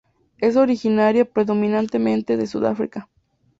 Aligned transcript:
Es 0.39 0.55
originaria 0.55 1.25
predominantemente 1.25 2.35
de 2.35 2.47
Sudáfrica. 2.47 3.07